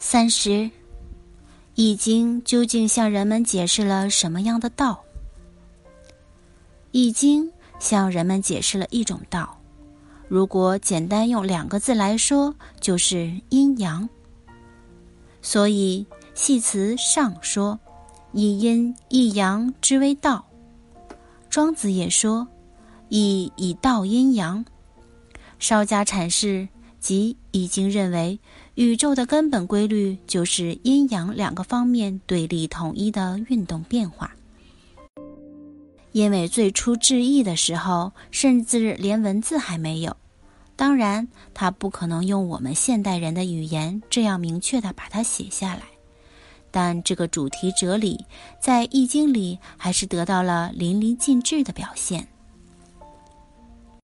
[0.00, 0.50] 三十，
[1.74, 5.02] 《易经》究竟向人们解释了什么样的道？
[6.92, 7.44] 《易经》
[7.80, 9.60] 向人们解释了一种道，
[10.28, 14.08] 如果简单用两个字来说，就是阴阳。
[15.42, 17.78] 所以系辞上说
[18.32, 20.46] ：“一阴一阳之为道。”
[21.50, 22.46] 庄子也说
[23.10, 24.64] ：“以以道阴阳。”
[25.58, 26.68] 稍加阐释，
[27.00, 28.38] 即已经认为。
[28.74, 34.32] 宇宙的根本规律就是阴阳两个方面对立统一的运动变化。
[36.12, 40.16] 因为最初制易的时候，甚至连文字还没有，
[40.76, 45.82] 当然他不可能用我们现代人的语言这样明确的把它写下来。
[46.70, 48.24] 但这个主题哲理
[48.60, 52.28] 在《易经》里还是得到了淋漓尽致的表现。